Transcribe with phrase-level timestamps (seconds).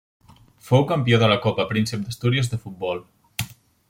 [0.69, 3.05] Fou campió de la Copa Príncep d'Astúries de futbol.